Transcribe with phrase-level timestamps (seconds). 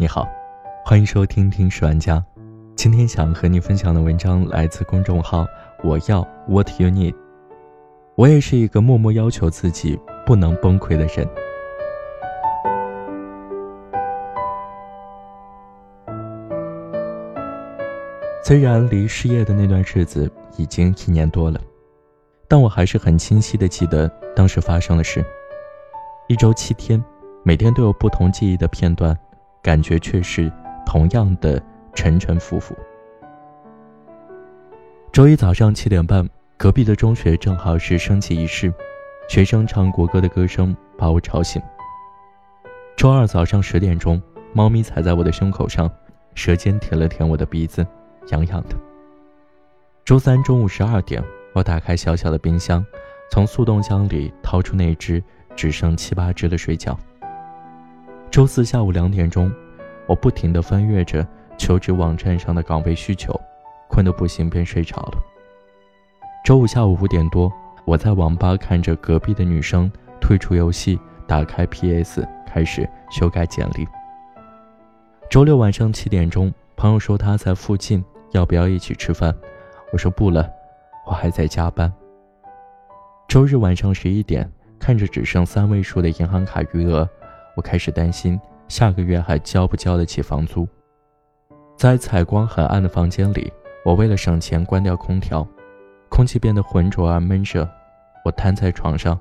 [0.00, 0.28] 你好，
[0.84, 2.18] 欢迎收听《听史玩家》。
[2.76, 5.44] 今天想和你分享的文章来自公众号
[5.82, 7.16] “我要 What You Need”。
[8.14, 11.28] 我也是一个默默要求自己不能崩溃的人。
[18.44, 21.60] 虽然离失业的那段日子已经一年多了，
[22.46, 25.24] 但我还是很清晰的记得当时发生的事。
[26.28, 27.04] 一周七天，
[27.42, 29.18] 每天都有不同记忆的片段。
[29.62, 30.50] 感觉却是
[30.86, 31.62] 同样的
[31.94, 32.74] 沉沉浮浮。
[35.12, 38.72] 周一早上七点半，隔壁的中学正好是升旗仪式，
[39.28, 41.60] 学生唱国歌的歌声把我吵醒。
[42.96, 44.20] 周二早上十点钟，
[44.52, 45.90] 猫咪踩在我的胸口上，
[46.34, 47.86] 舌尖舔了舔我的鼻子，
[48.28, 48.76] 痒痒的。
[50.04, 52.84] 周三中午十二点，我打开小小的冰箱，
[53.30, 55.22] 从速冻箱里掏出那只
[55.56, 56.96] 只剩七八只的水饺。
[58.38, 59.52] 周四下午两点钟，
[60.06, 61.26] 我不停地翻阅着
[61.56, 63.34] 求职网站上的岗位需求，
[63.90, 65.18] 困得不行，便睡着了。
[66.44, 67.52] 周五下午五点多，
[67.84, 69.90] 我在网吧看着隔壁的女生
[70.20, 73.84] 退出游戏，打开 PS 开始修改简历。
[75.28, 79.34] 周六晚上七点钟，朋友说他在附近，要不要一起吃饭？
[79.92, 80.48] 我说不了，
[81.04, 81.92] 我还在加班。
[83.26, 84.48] 周日晚上十一点，
[84.78, 87.10] 看着只剩三位数的银行卡余额。
[87.58, 90.66] 我开始担心下个月还交不交得起房租。
[91.76, 93.52] 在采光很暗的房间里，
[93.84, 95.44] 我为了省钱关掉空调，
[96.08, 97.68] 空气变得浑浊而闷热。
[98.24, 99.18] 我瘫在床上，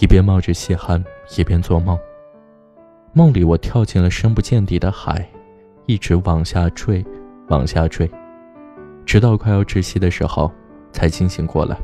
[0.00, 1.04] 一边冒着细汗，
[1.36, 1.96] 一边做梦。
[3.12, 5.24] 梦里我跳进了深不见底的海，
[5.86, 7.04] 一直往下坠，
[7.50, 8.10] 往下坠，
[9.06, 10.50] 直到快要窒息的时候
[10.90, 11.76] 才清醒过来。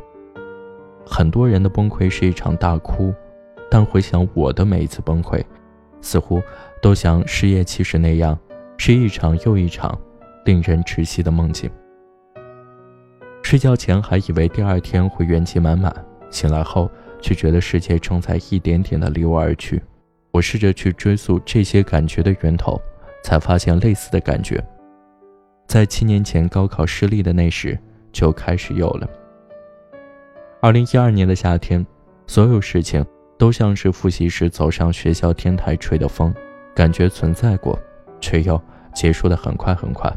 [1.07, 3.15] 很多人的崩溃是一场大哭，
[3.71, 5.41] 但回想我的每一次崩溃。
[6.01, 6.43] 似乎
[6.81, 8.39] 都像失业期时那样，
[8.77, 9.99] 是一场又一场
[10.45, 11.71] 令人窒息的梦境。
[13.43, 15.95] 睡觉前还以为第二天会元气满满，
[16.31, 19.83] 醒来后却觉得世界正在一点点的离我而去。
[20.33, 22.81] 我试着去追溯这些感觉的源头，
[23.23, 24.63] 才发现类似的感觉，
[25.67, 27.79] 在七年前高考失利的那时
[28.13, 29.09] 就开始有了。
[30.61, 31.87] 二零一二年的夏天，
[32.27, 33.05] 所有事情。
[33.39, 36.35] 都像是复习时走上学校天台吹的风，
[36.75, 37.79] 感觉存在过，
[38.21, 38.61] 却又
[38.95, 40.11] 结束的很快很快。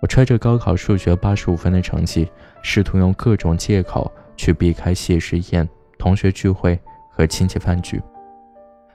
[0.00, 2.28] 我揣着高考数学八十五分的成绩，
[2.62, 6.78] 试图用各种借口去避开谢师宴、同学聚会
[7.10, 8.02] 和亲戚饭局，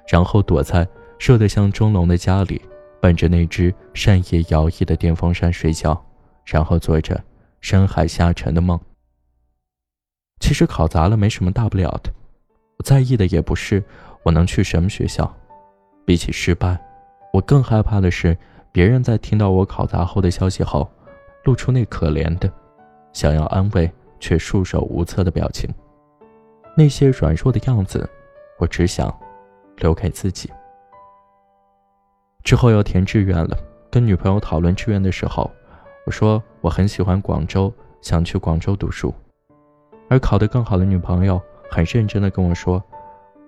[0.09, 0.87] 然后躲在
[1.19, 2.61] 热得像钟笼的家里，
[2.99, 6.05] 伴着那只扇叶摇曳的电风扇睡觉，
[6.43, 7.23] 然后做着
[7.61, 8.77] 深海下沉的梦。
[10.39, 12.11] 其实考砸了没什么大不了的。
[12.77, 13.83] 我在意的也不是
[14.23, 15.31] 我能去什么学校，
[16.05, 16.79] 比起失败，
[17.33, 18.37] 我更害怕的是
[18.71, 20.89] 别人在听到我考砸后的消息后，
[21.43, 22.51] 露出那可怜的、
[23.13, 25.67] 想要安慰却束手无策的表情。
[26.75, 28.07] 那些软弱的样子，
[28.59, 29.11] 我只想
[29.77, 30.51] 留给自己。
[32.43, 33.57] 之后要填志愿了，
[33.89, 35.49] 跟女朋友讨论志愿的时候，
[36.05, 39.11] 我说我很喜欢广州，想去广州读书，
[40.07, 41.41] 而考得更好的女朋友。
[41.69, 42.81] 很认真的跟我说：“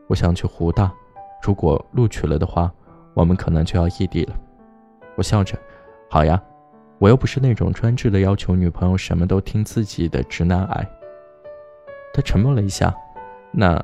[0.07, 0.91] 我想去湖大，
[1.41, 2.71] 如果录取了的话，
[3.13, 4.35] 我们可能就要异地了。”
[5.15, 5.57] 我笑着
[6.09, 6.41] ：“好呀，
[6.97, 10.89] 我又不是那种专制的要求女朋友什么都听自己的直男癌。”
[12.13, 12.93] 他沉默了一下
[13.51, 13.81] ：“那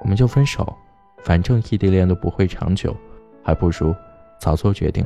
[0.00, 0.74] 我们就分手，
[1.22, 2.94] 反正异地恋都不会长久，
[3.42, 3.94] 还不如
[4.38, 5.04] 早做决定。”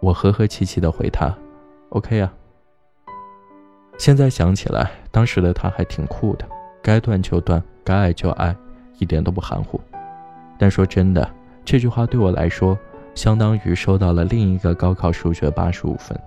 [0.00, 1.32] 我和和气气的回他
[1.90, 2.32] ：“OK 啊。”
[3.98, 6.44] 现在想起来，当时的他还挺酷的，
[6.82, 7.62] 该断就断。
[7.84, 8.54] 该爱就爱，
[8.98, 9.80] 一点都不含糊。
[10.58, 11.28] 但说真的，
[11.64, 12.78] 这句话对我来说，
[13.14, 16.18] 相当于收到了另一个高考数学八十五分。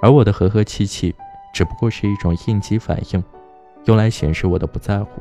[0.00, 1.14] 而我的和和气气，
[1.52, 3.22] 只不过是一种应激反应，
[3.84, 5.20] 用来显示我的不在乎。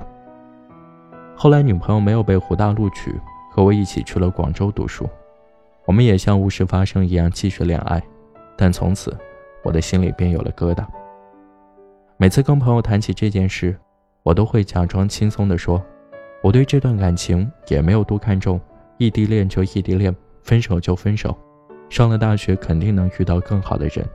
[1.35, 3.13] 后来女朋友没有被湖大录取，
[3.51, 5.09] 和我一起去了广州读书，
[5.85, 8.01] 我们也像无事发生一样继续恋爱。
[8.55, 9.15] 但从此，
[9.63, 10.85] 我的心里便有了疙瘩。
[12.17, 13.77] 每次跟朋友谈起这件事，
[14.27, 15.81] 我都会假装轻松地说
[16.43, 18.59] ：“我对这段感情也没有多看重，
[18.97, 20.13] 异地恋就异地恋，
[20.43, 21.33] 分手就分手，
[21.87, 24.05] 上了大学肯定能遇到更好的人。”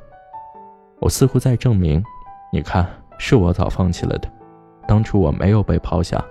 [1.00, 2.04] 我似乎在证明，
[2.52, 2.86] 你看，
[3.16, 4.30] 是我早放弃了的，
[4.86, 6.22] 当初我没有被抛下。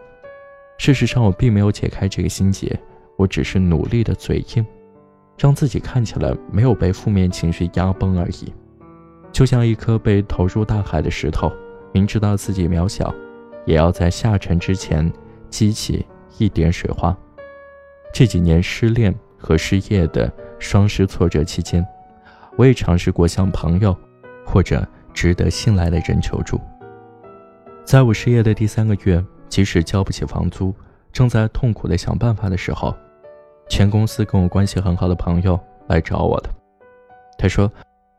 [0.77, 2.80] 事实上，我并没有解开这个心结，
[3.18, 4.63] 我只是努力的嘴硬，
[5.39, 8.54] 让自己看起来没有被负面情绪压崩而已。
[9.31, 11.51] 就像一颗被投入大海的石头，
[11.92, 13.12] 明知道自己渺小。
[13.66, 15.12] 也要在下沉之前
[15.50, 16.06] 激起
[16.38, 17.16] 一点水花。
[18.13, 21.86] 这几年失恋和失业的双失挫折期间，
[22.58, 23.96] 我也尝试过向朋友
[24.46, 26.60] 或者值得信赖的人求助。
[27.86, 30.74] 在我失业的第三个月，即使交不起房租，
[31.12, 32.96] 正在痛苦的想办法的时候，
[33.69, 36.50] 前公司跟我关系很好的朋友来找我的。
[37.38, 37.72] 他说，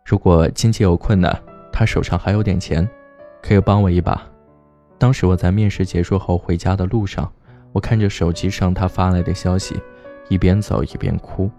[0.04, 1.38] 如果经济有困难，
[1.70, 2.88] 他手上还有点钱，
[3.42, 4.26] 可以帮我一把。
[5.02, 7.28] 当时我在面试结束后回家的路上，
[7.72, 9.74] 我看着手机上他发来的消息，
[10.28, 11.50] 一边走一边哭。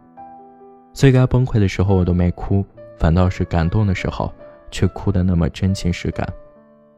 [0.94, 2.64] 最该崩溃的时候我都没哭，
[2.98, 4.32] 反倒是感动的时候，
[4.72, 6.26] 却哭得那么真情实感。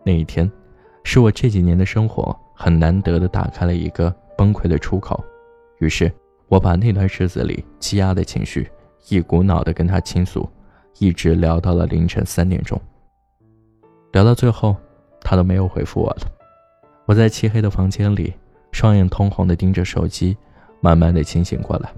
[0.04, 0.50] 那一天，
[1.04, 5.26] 是我这几年的生活很难得的打开了一个崩溃的出口。
[5.80, 6.14] 于是，
[6.48, 8.70] 我把那段日子里积压的情绪
[9.10, 10.48] 一股脑的跟他倾诉，
[11.00, 12.80] 一直聊到了凌晨三点钟。
[14.12, 14.76] 聊到最后，
[15.26, 16.28] 他都没有回复我了。
[17.06, 18.34] 我在漆黑的房间里，
[18.72, 20.38] 双眼通红的盯着手机，
[20.80, 21.92] 慢慢的清醒过来。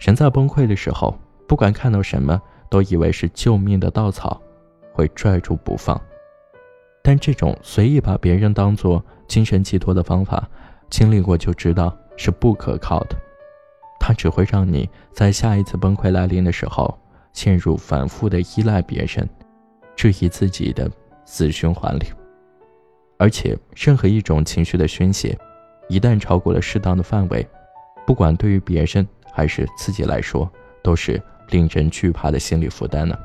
[0.00, 1.16] 人在崩溃的时候，
[1.46, 4.42] 不管看到什么，都以为是救命的稻草，
[4.92, 6.00] 会拽住不放。
[7.02, 10.48] 但这种随意把别人当做精神寄托的方法，
[10.90, 13.16] 经历过就知道是不可靠的。
[14.00, 16.98] 它只会让你在下一次崩溃来临的时候，
[17.32, 19.28] 陷入反复的依赖别人、
[19.94, 20.90] 质疑自己的
[21.30, 22.06] 死循环里。
[23.16, 25.38] 而且，任何一种情绪的宣泄，
[25.88, 27.46] 一旦超过了适当的范围，
[28.04, 30.50] 不管对于别人，还是自己来说，
[30.82, 33.16] 都是令人惧怕的心理负担呢。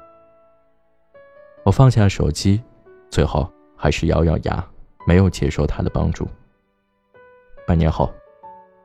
[1.63, 2.61] 我放下手机，
[3.09, 4.63] 最后还是咬咬牙，
[5.07, 6.27] 没有接受他的帮助。
[7.65, 8.13] 半年后，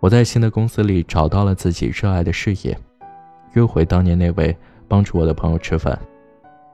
[0.01, 2.75] 我在新的公司里找到了自己热爱的事业，
[3.53, 4.57] 约回当年那位
[4.89, 5.99] 帮助我的朋友吃饭，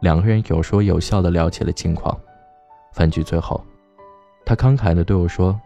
[0.00, 2.16] 两个人有说有笑的聊起了近况。
[2.96, 3.62] 饭局最后，
[4.42, 5.60] 他慷慨的对我说：“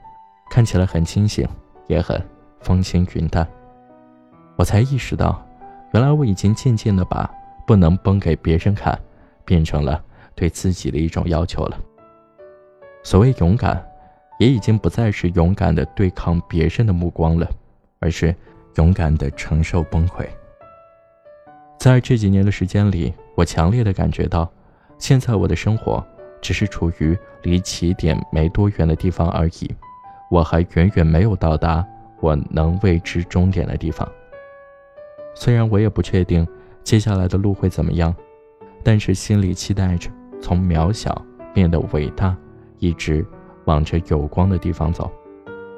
[0.51, 1.49] 看起来很清醒，
[1.87, 2.21] 也很
[2.59, 3.47] 风轻云淡。”
[4.59, 5.41] 我才意识到，
[5.93, 7.33] 原来我已经渐渐的把
[7.65, 8.99] 不能崩给别人看，
[9.45, 10.03] 变成了
[10.35, 11.79] 对自己的一种要求了。
[13.05, 13.81] 所谓勇敢，
[14.41, 17.49] 也已经不再是勇敢的对抗别人的目光了，
[18.01, 18.35] 而是
[18.75, 20.27] 勇敢的承受崩溃。
[21.79, 24.51] 在这几年的时间里，我强烈的感觉到，
[24.99, 26.05] 现在我的生活
[26.41, 29.71] 只是处于离起点没多远的地方而已，
[30.31, 31.87] 我还远远没有到达
[32.21, 34.07] 我能为之终点的地方。
[35.35, 36.47] 虽然我也不确定
[36.83, 38.15] 接下来的路会怎么样，
[38.83, 40.11] 但是心里期待着
[40.41, 42.37] 从渺小变得伟大，
[42.79, 43.25] 一直
[43.65, 45.11] 往着有光的地方走，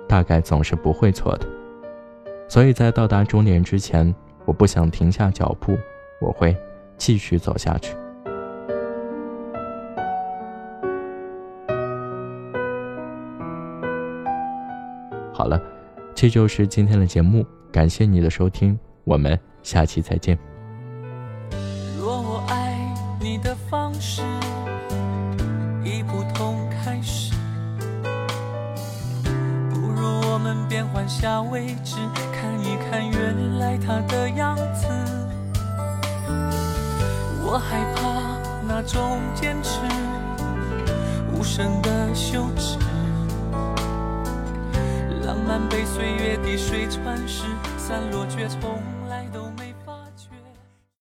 [0.09, 1.47] 大概总是不会错的。
[2.49, 5.77] 所以在到达终点之前，我不想停下脚步，
[6.21, 6.57] 我会
[6.97, 7.95] 继续走下去。
[16.23, 18.79] 这就是今天的节目，感谢你的收听。
[19.03, 20.39] 我们下期再见。
[21.99, 22.79] 若我爱
[23.21, 24.23] 你的方式
[25.85, 27.35] 已不同开始，
[29.69, 31.97] 不如我们变换下位置，
[32.33, 34.87] 看一看原来他的样子。
[37.45, 39.81] 我害怕那种坚持，
[41.35, 42.79] 无声的休止。
[45.33, 47.45] 浪漫被岁月滴水穿石，
[47.79, 48.83] 散落却从。